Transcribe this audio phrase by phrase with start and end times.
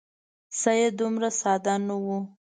[0.61, 2.19] سید دومره ساده نه وو.